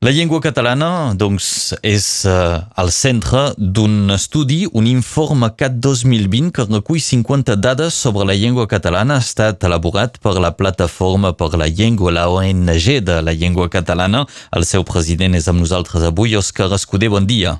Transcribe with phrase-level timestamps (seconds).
[0.00, 2.32] La llengua catalana, doncs, és eh,
[2.80, 8.64] al centre d'un estudi, un informe CAT 2020 que recull 50 dades sobre la llengua
[8.64, 9.18] catalana.
[9.18, 14.24] Ha estat elaborat per la Plataforma per la Llengua, la ONG de la llengua catalana.
[14.56, 16.32] El seu president és amb nosaltres avui.
[16.40, 17.58] Òscar Escudé, bon dia.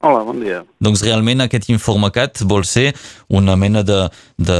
[0.00, 0.64] Hola, bon dia.
[0.80, 2.94] Doncs realment aquest informe CAT vol ser
[3.28, 4.06] una mena de,
[4.40, 4.58] de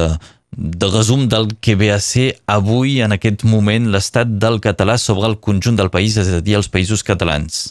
[0.56, 5.28] de resum del que ve a ser avui, en aquest moment, l'estat del català sobre
[5.30, 7.62] el conjunt del país, és a dir, els països catalans.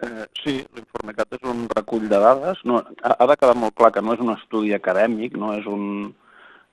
[0.00, 2.62] Eh, sí, l'informe CAT és un recull de dades.
[2.64, 5.68] No, ha, ha de quedar molt clar que no és un estudi acadèmic, no és
[5.68, 6.14] un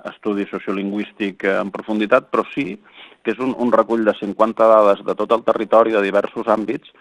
[0.08, 2.78] estudi sociolingüístic en profunditat, però sí
[3.26, 6.94] que és un, un recull de 50 dades de tot el territori, de diversos àmbits,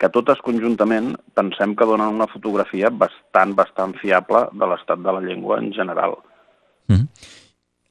[0.00, 5.20] que totes conjuntament pensem que donen una fotografia bastant, bastant fiable de l'estat de la
[5.20, 6.16] llengua en general.
[6.88, 7.08] Mm.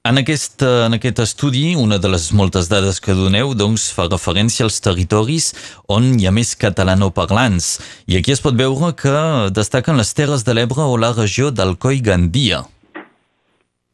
[0.04, 4.10] En aquest, eh, en aquest estudi, una de les moltes dades que doneu doncs, fa
[4.10, 5.54] referència als territoris
[5.88, 7.70] on hi ha més catalanoparlants.
[8.12, 9.14] I aquí es pot veure que
[9.56, 12.66] destaquen les Terres de l'Ebre o la regió d'Alcoi Gandia.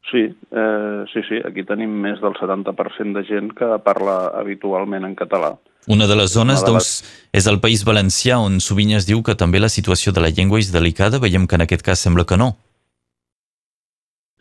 [0.09, 5.13] Sí, eh, sí, sí, aquí tenim més del 70% de gent que parla habitualment en
[5.13, 5.59] català.
[5.85, 6.73] Una de les zones, de les...
[6.73, 10.33] doncs, és el País Valencià, on sovint es diu que també la situació de la
[10.33, 11.21] llengua és delicada.
[11.21, 12.55] Veiem que en aquest cas sembla que no.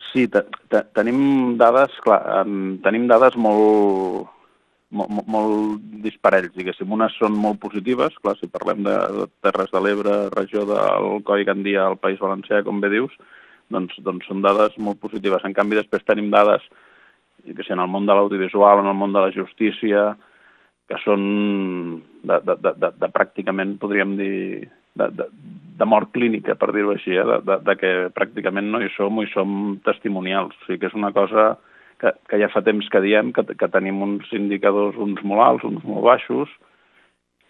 [0.09, 0.25] Sí,
[0.97, 2.19] tenim dades, clar,
[2.85, 4.29] tenim dades molt,
[4.89, 6.89] molt, molt disparells, diguéssim.
[6.97, 11.45] Unes són molt positives, clar, si parlem de, de Terres de l'Ebre, regió del Coi
[11.45, 13.13] Gandia, al País Valencià, com bé dius,
[13.73, 15.45] doncs, doncs són dades molt positives.
[15.45, 16.65] En canvi, després tenim dades
[17.45, 20.09] que si en el món de l'audiovisual, en el món de la justícia,
[20.89, 21.21] que són
[22.25, 24.69] de, de, de, de, de pràcticament, podríem dir,
[24.99, 25.27] de, de,
[25.79, 27.25] de mort clínica, per dir-ho així, eh?
[27.25, 29.51] de, de, de que pràcticament no hi som hi som
[29.87, 30.55] testimonials.
[30.59, 31.53] O sigui que és una cosa
[32.01, 35.67] que, que ja fa temps que diem, que, que tenim uns indicadors, uns molt alts,
[35.67, 36.51] uns molt baixos,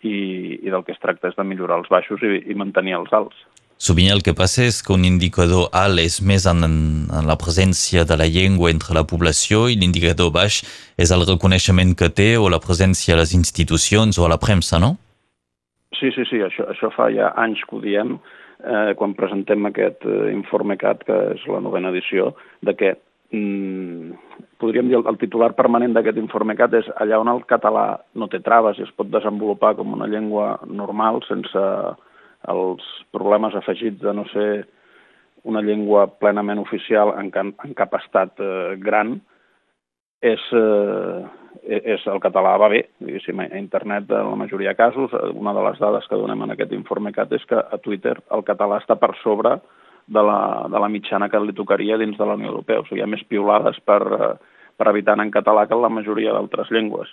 [0.02, 3.12] i, i del que es tracta és de millorar els baixos i, i mantenir els
[3.16, 3.40] alts.
[3.80, 8.04] Sovint el que passa és que un indicador alt és més en, en la presència
[8.04, 10.60] de la llengua entre la població i l'indicador baix
[11.00, 14.82] és el reconeixement que té o la presència a les institucions o a la premsa,
[14.84, 14.98] no?
[16.00, 18.16] Sí, sí, sí, això, això fa ja anys que ho diem,
[18.64, 22.32] eh, quan presentem aquest eh, informe CAT, que és la novena edició,
[22.64, 22.94] de que
[23.36, 24.14] mm,
[24.64, 28.30] podríem dir el, el titular permanent d'aquest informe CAT és allà on el català no
[28.32, 31.64] té traves i es pot desenvolupar com una llengua normal sense
[32.50, 34.52] els problemes afegits de no ser
[35.48, 39.18] una llengua plenament oficial en, can, en cap estat eh, gran,
[40.22, 45.14] és, eh, és el català va bé, diguéssim, a internet en la majoria de casos.
[45.34, 48.44] Una de les dades que donem en aquest informe CAT és que a Twitter el
[48.44, 49.60] català està per sobre
[50.08, 52.82] de la, de la mitjana que li tocaria dins de la Unió Europea.
[52.82, 54.02] O sigui, hi ha més piulades per,
[54.78, 57.12] per habitant en català que en la majoria d'altres llengües.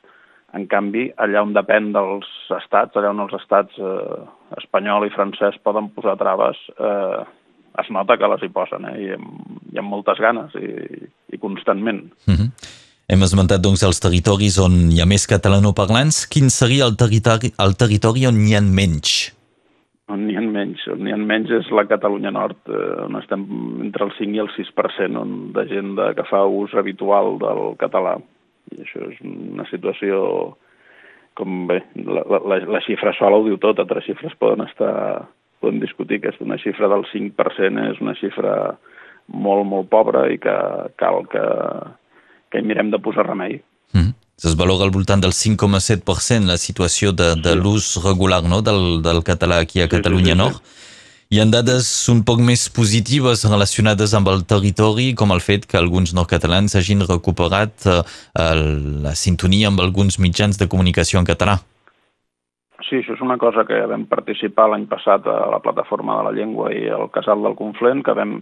[0.57, 4.21] En canvi, allà on depèn dels estats, allà on els estats eh,
[4.57, 7.25] espanyol i francès poden posar traves, eh,
[7.83, 10.71] es nota que les hi posen, eh, i, amb, i amb moltes ganes i,
[11.35, 12.07] i constantment.
[12.31, 12.85] Mm -hmm.
[13.07, 16.25] Hem esmentat doncs els territoris on hi ha més catalanoparlants.
[16.27, 19.13] Quin seria el territori, el territori on hi ha menys?
[20.11, 23.45] On hi ha menys, on hi ha menys és la Catalunya Nord, eh, on estem
[23.85, 27.63] entre el 5 i el 6% on de gent de, que fa ús habitual del
[27.79, 28.17] català.
[28.75, 30.21] I això és una situació
[31.39, 35.29] com bé, la, la, la xifra sola ho diu tot, altres xifres poden estar,
[35.63, 38.57] poden discutir que una xifra del 5% és una xifra
[39.31, 40.57] molt, molt pobra i que
[40.99, 41.45] cal que,
[42.51, 43.61] que hi mirem de posar remei.
[43.93, 44.15] Mm -hmm.
[44.45, 47.59] Es valora al voltant del 5,7% la situació de, de sí.
[47.59, 48.61] l'ús regular no?
[48.61, 50.61] del, del català aquí a Catalunya sí, sí, sí, Nord.
[51.27, 55.77] Hi ha dades un poc més positives relacionades amb el territori, com el fet que
[55.77, 58.03] alguns nord-catalans hagin recuperat eh,
[59.03, 61.57] la sintonia amb alguns mitjans de comunicació en català.
[62.87, 66.35] Sí, això és una cosa que vam participar l'any passat a la Plataforma de la
[66.37, 68.37] Llengua i al Casal del Conflent, que vam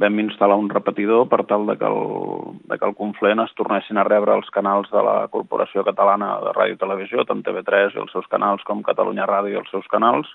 [0.00, 4.00] vam instal·lar un repetidor per tal de que, el, de que el Conflent es tornessin
[4.00, 8.02] a rebre els canals de la Corporació Catalana de Ràdio i Televisió, tant TV3 i
[8.02, 10.30] els seus canals com Catalunya Ràdio i els seus canals,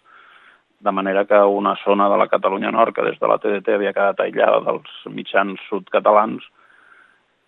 [0.79, 3.93] de manera que una zona de la Catalunya Nord, que des de la TDT havia
[3.93, 6.45] quedat aïllada dels mitjans sud-catalans,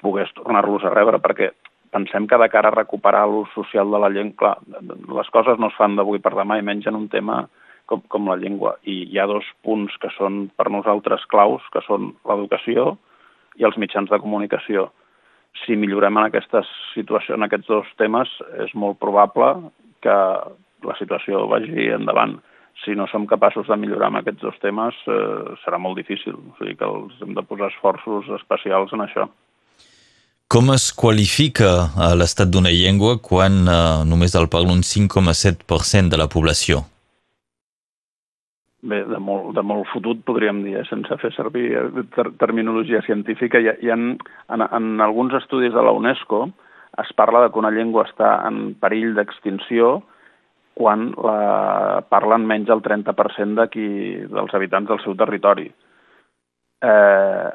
[0.02, 1.52] pogués tornar-los a rebre, perquè
[1.92, 4.84] pensem que de cara a recuperar l'ús social de la llengua, clar,
[5.22, 7.46] les coses no es fan d'avui per demà, i menys en un tema
[7.92, 8.78] com, com la llengua.
[8.88, 12.96] I hi ha dos punts que són per nosaltres claus, que són l'educació
[13.60, 14.88] i els mitjans de comunicació.
[15.66, 18.32] Si millorem en aquesta situació, en aquests dos temes,
[18.64, 19.52] és molt probable
[20.02, 20.18] que
[20.88, 22.40] la situació vagi endavant.
[22.82, 26.40] Si no som capaços de millorar en aquests dos temes, eh, serà molt difícil.
[26.40, 29.28] O sigui que els hem de posar esforços especials en això.
[30.52, 36.20] Com es qualifica a l'estat d'una llengua quan uh, només el parla un 5,7% de
[36.20, 36.82] la població?
[38.82, 43.04] Bé, de molt, de molt fotut, podríem dir, eh, sense fer servir eh, ter terminologia
[43.06, 43.60] científica.
[43.62, 44.18] Hi hi ha en,
[44.50, 46.48] en alguns estudis de la UNESCO
[47.00, 50.02] es parla de que una llengua està en perill d'extinció
[50.74, 53.88] quan la parlen menys del 30% d'aquí
[54.32, 55.68] dels habitants del seu territori.
[56.82, 57.50] Eh,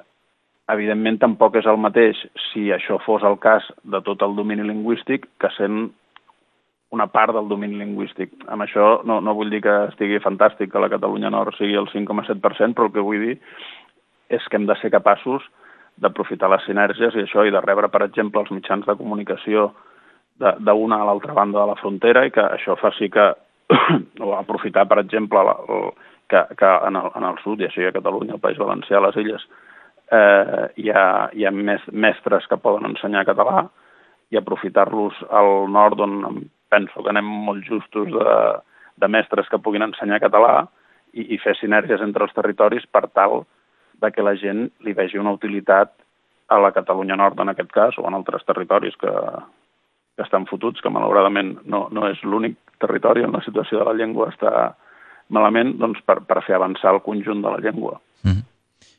[0.73, 5.26] evidentment, tampoc és el mateix si això fos el cas de tot el domini lingüístic
[5.43, 5.88] que sent
[6.94, 8.32] una part del domini lingüístic.
[8.52, 11.88] Amb això no, no vull dir que estigui fantàstic que la Catalunya Nord sigui el
[11.92, 13.38] 5,7%, però el que vull dir
[14.30, 15.44] és que hem de ser capaços
[16.02, 19.70] d'aprofitar les sinergies i això, i de rebre, per exemple, els mitjans de comunicació
[20.36, 23.30] d'una a l'altra banda de la frontera i que això faci que,
[24.24, 25.86] o aprofitar, per exemple, la, el,
[26.28, 29.16] que, que en, el, en el sud, ja sigui a Catalunya, el País Valencià, les
[29.22, 29.46] Illes,
[30.12, 33.64] eh, hi ha, hi ha més mestres que poden ensenyar català
[34.30, 38.36] i aprofitar-los al nord on penso que anem molt justos de,
[38.96, 40.66] de mestres que puguin ensenyar català
[41.12, 43.44] i, i fer sinergies entre els territoris per tal
[44.02, 45.94] de que la gent li vegi una utilitat
[46.48, 49.12] a la Catalunya Nord, en aquest cas, o en altres territoris que,
[50.16, 53.96] que estan fotuts, que malauradament no, no és l'únic territori on la situació de la
[53.96, 54.52] llengua està
[55.32, 57.98] malament, doncs per, per fer avançar el conjunt de la llengua.
[58.22, 58.44] Mm -hmm.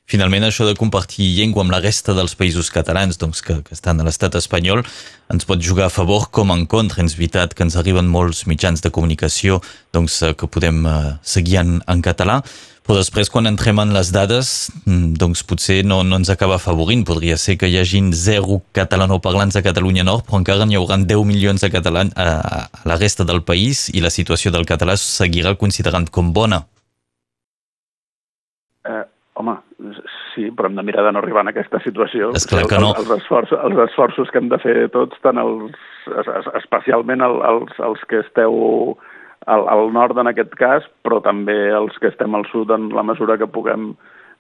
[0.08, 4.00] Finalment, això de compartir llengua amb la resta dels països catalans doncs, que, que estan
[4.00, 4.86] a l'estat espanyol
[5.34, 7.04] ens pot jugar a favor com en contra.
[7.04, 9.60] És veritat que ens arriben molts mitjans de comunicació
[9.92, 12.38] doncs, eh, que podem uh, seguir en, en català,
[12.88, 14.54] però després quan entrem en les dades
[14.86, 17.04] mm, doncs potser no, no ens acaba afavorint.
[17.04, 21.28] Podria ser que hi hagin zero catalanoparlants a Catalunya Nord, però encara n'hi haurà 10
[21.28, 25.58] milions de catalans a, a la resta del país i la situació del català seguirà
[25.60, 26.64] considerant com bona.
[29.38, 29.60] Home,
[30.34, 32.32] sí, però hem de mirar de no arribar en aquesta situació.
[32.38, 32.94] És clar que no.
[32.94, 35.78] Els, els, esforços, els esforços que hem de fer tots, tant els,
[36.62, 38.58] especialment els, els que esteu
[39.48, 43.06] al, al nord en aquest cas, però també els que estem al sud en la
[43.08, 43.92] mesura que puguem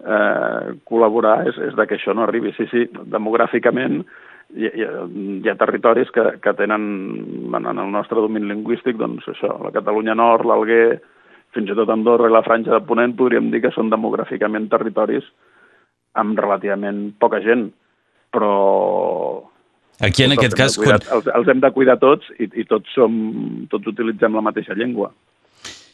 [0.05, 2.53] eh, col·laborar, és, és de que això no arribi.
[2.57, 4.01] Sí, sí, demogràficament
[4.55, 4.87] hi, hi,
[5.43, 6.87] hi ha territoris que, que tenen
[7.51, 10.99] en, en el nostre domini lingüístic, doncs això, la Catalunya Nord, l'Alguer,
[11.57, 15.25] fins i tot Andorra i la Franja de Ponent podríem dir que són demogràficament territoris
[16.17, 17.69] amb relativament poca gent,
[18.33, 18.53] però...
[20.01, 20.77] Aquí en aquest cas...
[20.77, 21.17] Cuidar, quan...
[21.17, 23.15] els, els hem de cuidar tots i, i tots, som,
[23.71, 25.09] tots utilitzem la mateixa llengua.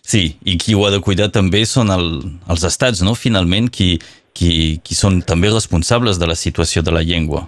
[0.03, 2.07] Sí, i qui ho ha de cuidar també són el,
[2.51, 3.15] els estats, no?
[3.15, 3.95] Finalment, qui,
[4.35, 4.51] qui,
[4.83, 7.45] qui són també responsables de la situació de la llengua.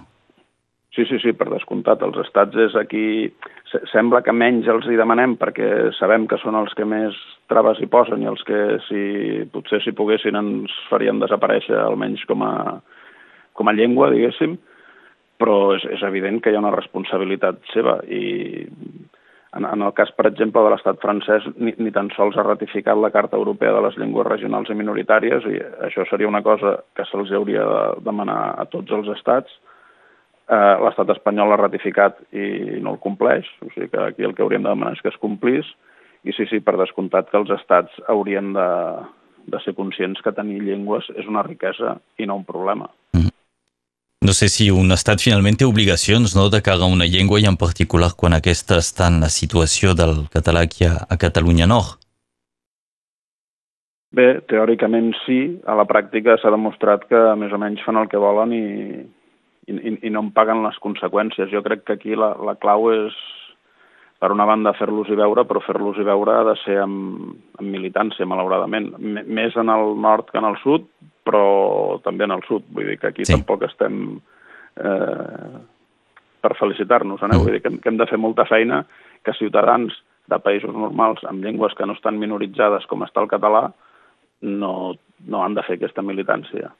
[0.96, 2.00] Sí, sí, sí, per descomptat.
[2.06, 3.04] Els estats és aquí...
[3.90, 7.16] Sembla que menys els hi demanem perquè sabem que són els que més
[7.50, 9.02] traves hi posen i els que si
[9.50, 12.54] potser si poguessin ens farien desaparèixer almenys com a,
[13.58, 14.54] com a llengua, diguéssim,
[15.40, 18.22] però és, és evident que hi ha una responsabilitat seva i
[19.56, 22.98] en, en el cas, per exemple, de l'estat francès, ni, ni tan sols ha ratificat
[23.00, 27.06] la Carta Europea de les Llengües Regionals i Minoritàries i això seria una cosa que
[27.08, 29.50] se'ls hauria de demanar a tots els estats,
[30.50, 34.44] eh, l'estat espanyol l'ha ratificat i no el compleix, o sigui que aquí el que
[34.44, 35.68] hauríem de demanar és que es complís,
[36.26, 38.68] i sí, sí, per descomptat que els estats haurien de,
[39.46, 42.90] de ser conscients que tenir llengües és una riquesa i no un problema.
[43.12, 43.30] -hmm.
[44.26, 47.46] No sé si un estat finalment té obligacions no, de cara a una llengua i
[47.46, 52.00] en particular quan aquesta està en la situació del català aquí a, a Catalunya Nord.
[54.10, 55.60] Bé, teòricament sí.
[55.66, 58.66] A la pràctica s'ha demostrat que més o menys fan el que volen i,
[59.66, 61.50] i, i no en paguen les conseqüències.
[61.52, 63.16] Jo crec que aquí la, la clau és,
[64.22, 67.68] per una banda, fer-los i veure, però fer-los i veure ha de ser amb, amb
[67.68, 68.92] militància, malauradament.
[68.96, 70.88] M més en el nord que en el sud,
[71.26, 72.64] però també en el sud.
[72.72, 73.34] Vull dir que aquí sí.
[73.34, 74.04] tampoc estem
[74.80, 75.56] eh,
[76.40, 77.22] per felicitar-nos.
[77.22, 77.28] Eh?
[77.28, 77.42] Mm.
[77.42, 78.84] Vull dir que, que hem de fer molta feina
[79.26, 79.94] que ciutadans
[80.30, 83.68] de països normals amb llengües que no estan minoritzades com està el català
[84.42, 84.72] no,
[85.26, 86.72] no han de fer aquesta militància.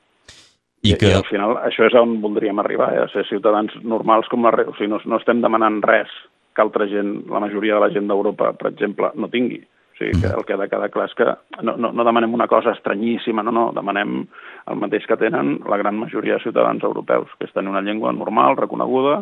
[0.82, 1.10] I, que...
[1.10, 3.04] I al final això és on voldríem arribar, eh?
[3.04, 4.52] a ser ciutadans normals com la...
[4.66, 6.12] O sigui, no, no estem demanant res
[6.56, 9.60] que altra gent, la majoria de la gent d'Europa, per exemple, no tingui.
[9.60, 10.36] O sigui, que mm.
[10.38, 11.26] el que ha de quedar clar és que
[11.62, 14.22] no, no, no demanem una cosa estranyíssima, no, no, demanem
[14.68, 18.12] el mateix que tenen la gran majoria de ciutadans europeus, que és tenir una llengua
[18.16, 19.20] normal, reconeguda,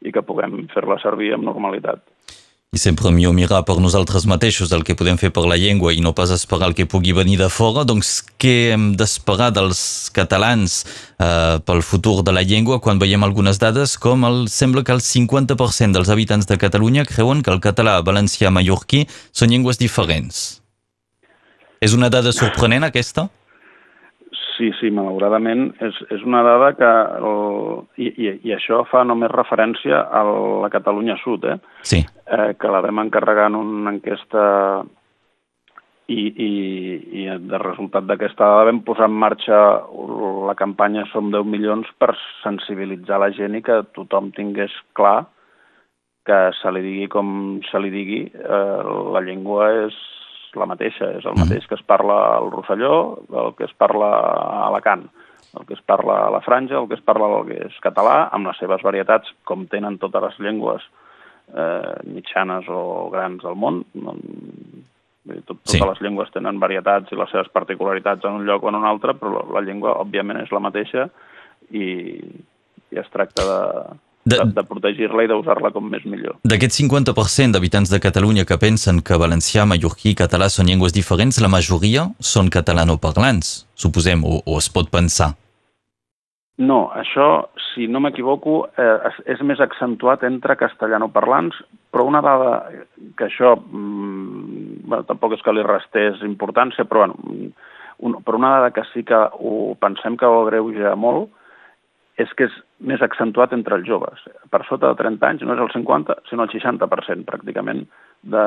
[0.00, 2.04] i que puguem fer-la servir amb normalitat
[2.70, 5.98] i sempre millor mirar per nosaltres mateixos el que podem fer per la llengua i
[6.04, 9.80] no pas esperar el que pugui venir de fora, doncs què hem d'esperar dels
[10.14, 10.84] catalans
[11.18, 15.02] eh, pel futur de la llengua quan veiem algunes dades com el, sembla que el
[15.02, 19.02] 50% dels habitants de Catalunya creuen que el català, valencià, mallorquí
[19.34, 20.62] són llengües diferents.
[21.82, 23.26] És una dada sorprenent aquesta?
[24.60, 26.88] Sí, sí, malauradament és, és una dada que...
[27.16, 31.56] El, i, i, I això fa només referència a la Catalunya Sud, eh?
[31.88, 32.02] Sí.
[32.28, 34.42] eh que la vam encarregar en una enquesta
[36.12, 36.50] i, i,
[37.22, 39.58] i de resultat d'aquesta dada vam posar en marxa
[40.50, 42.12] la campanya Som 10 milions per
[42.42, 45.30] sensibilitzar la gent i que tothom tingués clar
[46.28, 48.80] que se li digui com se li digui, eh,
[49.16, 49.96] la llengua és
[50.58, 51.44] la mateixa, és el mm.
[51.44, 52.94] mateix que es parla al Rosselló,
[53.42, 55.06] el que es parla a Alacant,
[55.58, 58.28] el que es parla a la Franja, el que es parla el que és català,
[58.34, 60.84] amb les seves varietats, com tenen totes les llengües
[61.54, 63.82] eh, mitjanes o grans del món.
[64.00, 65.82] Tot, totes sí.
[65.82, 69.14] les llengües tenen varietats i les seves particularitats en un lloc o en un altre,
[69.18, 71.08] però la llengua, òbviament, és la mateixa
[71.70, 71.86] i,
[72.90, 73.60] i es tracta de,
[74.30, 76.38] de, de, de protegir-la i d'usar-la com més millor.
[76.46, 81.42] D'aquests 50% d'habitants de Catalunya que pensen que valencià, mallorquí i català són llengües diferents,
[81.42, 85.34] la majoria són catalanoparlants, suposem, o, o es pot pensar.
[86.60, 91.56] No, això, si no m'equivoco, eh, és més accentuat entre castellanoparlants,
[91.88, 92.50] però una dada
[93.16, 97.16] que això, mm, bueno, tampoc és que li restés importància, però, bueno,
[98.00, 101.30] un, però una dada que sí que ho pensem que ho agreuja molt,
[102.20, 102.54] és que és
[102.90, 104.22] més accentuat entre els joves.
[104.52, 107.84] Per sota de 30 anys no és el 50, sinó el 60% pràcticament
[108.22, 108.44] de,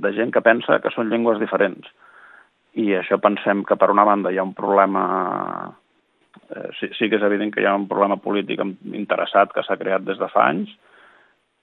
[0.00, 1.88] de gent que pensa que són llengües diferents.
[2.80, 5.04] I això pensem que per una banda hi ha un problema...
[6.50, 9.78] Eh, sí, sí que és evident que hi ha un problema polític interessat que s'ha
[9.80, 10.72] creat des de fa anys,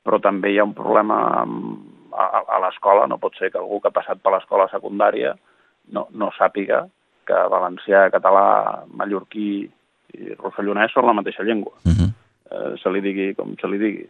[0.05, 3.10] però també hi ha un problema a, a l'escola.
[3.10, 5.36] No pot ser que algú que ha passat per l'escola secundària
[5.91, 6.86] no, no sàpiga
[7.27, 9.69] que valencià, català, mallorquí
[10.18, 11.74] i rossellonès són la mateixa llengua.
[11.86, 11.98] Uh mhm.
[12.00, 12.12] -huh.
[12.51, 14.08] eh, se li digui com se li digui.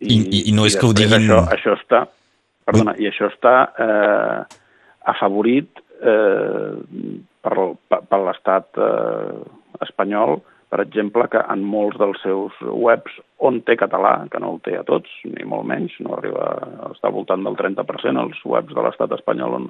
[0.00, 1.30] I, I, i no és que ho diguin...
[1.30, 2.06] Això, això està,
[2.64, 3.00] perdona, -huh.
[3.00, 4.44] i això està eh,
[5.04, 5.68] afavorit
[6.02, 6.74] eh,
[7.40, 7.54] per,
[7.88, 9.38] per, per l'estat eh,
[9.80, 14.60] espanyol, per exemple, que en molts dels seus webs on té català, que no el
[14.60, 18.40] té a tots, ni molt menys, no arriba a estar al voltant del 30%, els
[18.44, 19.68] webs de l'estat espanyol on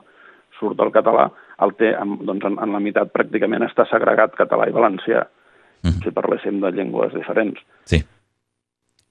[0.59, 1.29] surt el català,
[1.65, 1.93] el té,
[2.29, 6.03] doncs en, en la meitat pràcticament està segregat català i valencià, mm -hmm.
[6.03, 7.61] si parléssim de llengües diferents.
[7.85, 8.05] Sí.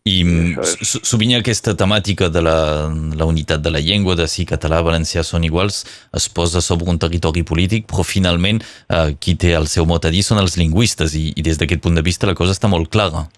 [0.03, 0.17] I
[0.59, 1.00] és...
[1.07, 5.23] sovint aquesta temàtica de la, la unitat de la llengua, de si català i valencià
[5.23, 8.59] són iguals, es posa sobre un territori polític, però finalment
[8.89, 11.81] eh, qui té el seu mot a dir són els lingüistes i, i des d'aquest
[11.81, 13.29] punt de vista la cosa està molt clara.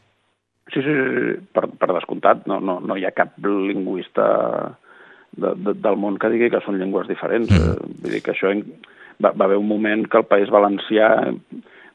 [0.74, 4.26] Sí, sí, sí per, per descomptat, no, no, no hi ha cap lingüista
[5.38, 7.52] de, de, del món que digui que són llengües diferents.
[7.52, 7.72] Mm.
[7.72, 8.52] Eh, vull dir que això
[9.22, 11.10] va, va haver un moment que el País Valencià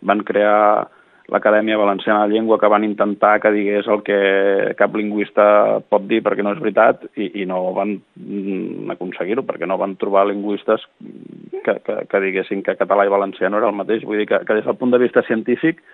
[0.01, 0.89] van crear
[1.31, 6.25] l'Acadèmia Valenciana de Llengua que van intentar que digués el que cap lingüista pot dir
[6.27, 10.83] perquè no és veritat i, i no van mm, aconseguir-ho perquè no van trobar lingüistes
[10.99, 14.03] que, que, que diguessin que català i valencià no era el mateix.
[14.09, 15.85] Vull dir que, que des del punt de vista científic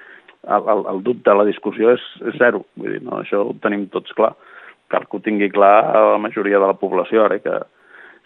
[0.47, 2.65] el, el, el dubte, la discussió és, és zero.
[2.81, 4.33] Vull dir, no, això ho tenim tots clar
[4.93, 7.61] cal que ho tingui clar a la majoria de la població, ara que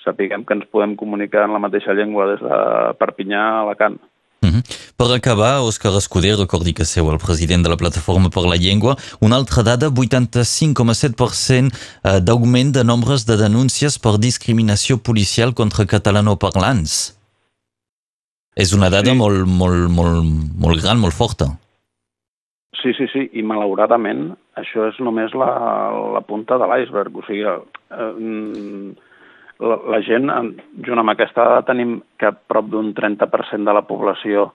[0.04, 2.56] sapiguem que ens podem comunicar en la mateixa llengua des de
[3.00, 4.00] Perpinyà a Alacant.
[4.42, 4.62] Mm -hmm.
[4.96, 8.96] Per acabar, Òscar Escuder, recordi que seu el president de la Plataforma per la Llengua,
[9.20, 11.68] una altra dada, 85,7%
[12.04, 17.16] eh, d'augment de nombres de denúncies per discriminació policial contra catalanoparlants.
[18.56, 19.16] És una dada sí.
[19.16, 20.24] molt, molt, molt,
[20.56, 21.59] molt gran, molt forta.
[22.80, 25.50] Sí, sí, sí, i malauradament això és només la,
[26.14, 27.16] la punta de l'iceberg.
[27.20, 29.10] O sigui, eh, mm,
[29.60, 30.32] la, la gent,
[30.86, 34.50] junt amb aquesta dada, tenim que prop d'un 30% de la població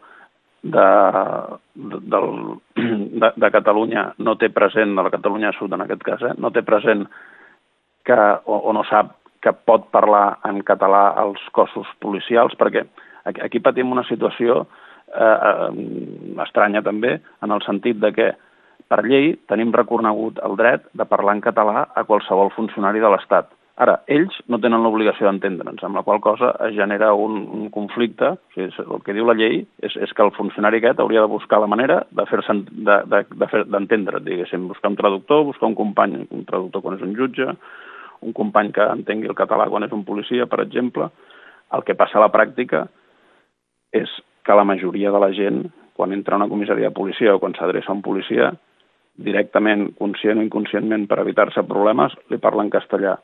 [0.66, 0.88] de,
[1.76, 2.30] de, del,
[3.22, 6.52] de, de Catalunya no té present, de la Catalunya Sud en aquest cas, eh, no
[6.52, 7.06] té present
[8.06, 9.14] que, o, o no sap
[9.46, 12.82] que pot parlar en català als cossos policials, perquè
[13.30, 14.64] aquí, patim una situació
[15.16, 18.32] eh, estranya també, en el sentit de que
[18.90, 23.50] per llei tenim reconegut el dret de parlar en català a qualsevol funcionari de l'Estat.
[23.76, 28.30] Ara, ells no tenen l'obligació d'entendre'ns, amb la qual cosa es genera un, un conflicte.
[28.32, 31.32] O sigui, el que diu la llei és, és que el funcionari aquest hauria de
[31.34, 36.22] buscar la manera de fer-se d'entendre, de, de, diguéssim, buscar un traductor, buscar un company,
[36.24, 37.50] un traductor quan és un jutge,
[38.24, 41.10] un company que entengui el català quan és un policia, per exemple.
[41.76, 42.86] El que passa a la pràctica
[43.92, 44.14] és
[44.46, 45.66] que la majoria de la gent,
[45.98, 48.52] quan entra a una comissaria de policia o quan s'adreça a un policia,
[49.16, 53.16] directament, conscient o inconscientment, per evitar-se problemes, li parla en castellà.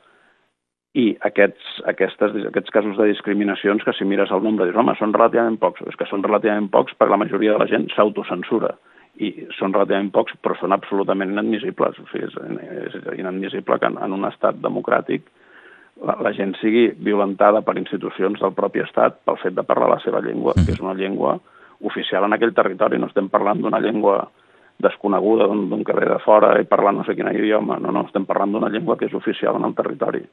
[0.97, 5.13] I aquests, aquestes, aquests casos de discriminacions, que si mires el nombre, dius, home, són
[5.15, 5.83] relativament pocs.
[5.87, 8.73] És que són relativament pocs perquè la majoria de la gent s'autocensura.
[9.21, 11.99] I són relativament pocs, però són absolutament inadmissibles.
[12.01, 15.27] O sigui, és, és inadmissible que en, en un estat democràtic
[15.99, 19.99] la, la gent sigui violentada per institucions del propi estat pel fet de parlar la
[20.03, 21.37] seva llengua, que és una llengua
[21.81, 24.23] oficial en aquell territori, no estem parlant d'una llengua
[24.81, 28.55] desconeguda d'un carrer de fora i parlar no sé quin idioma, no, no, estem parlant
[28.55, 30.23] d'una llengua que és oficial en el territori.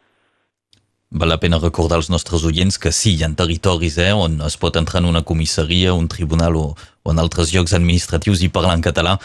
[1.11, 4.59] Val la pena recordar als nostres oients que sí, hi ha territoris eh, on es
[4.61, 8.77] pot entrar en una comissaria, un tribunal o, o en altres llocs administratius i parlar
[8.77, 9.17] en català,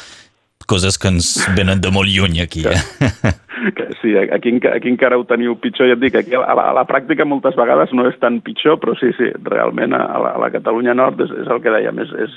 [0.67, 2.63] coses que ens venen de molt lluny aquí.
[2.67, 2.79] Eh?
[3.71, 6.73] Que, sí, aquí, aquí encara ho teniu pitjor, ja et dic, aquí a la, a
[6.75, 10.41] la pràctica moltes vegades no és tan pitjor, però sí, sí, realment a la, a
[10.41, 12.35] la Catalunya Nord és, és el que dèiem, és, és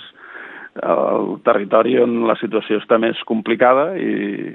[0.87, 4.55] el territori on la situació està més complicada i,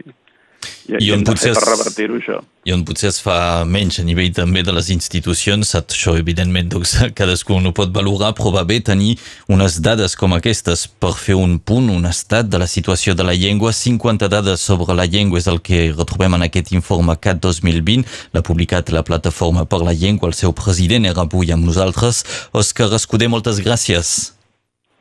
[0.90, 2.40] i, I on potser per revertir-ho, això.
[2.66, 6.96] I on potser es fa menys a nivell també de les institucions, això evidentment doncs,
[7.20, 9.16] cadascú no pot valorar, però va bé tenir
[9.52, 13.38] unes dades com aquestes per fer un punt, un estat de la situació de la
[13.38, 13.74] llengua.
[13.76, 18.06] 50 dades sobre la llengua és el que retrobem en aquest informe CAT 2020.
[18.34, 22.24] L'ha publicat la Plataforma per la Llengua, el seu president era avui amb nosaltres.
[22.54, 24.32] Òscar Escudé, moltes gràcies.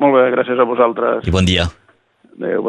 [0.00, 1.26] Molt bé, gràcies a vosaltres.
[1.28, 1.68] I bon dia.
[2.40, 2.68] Adéu, bon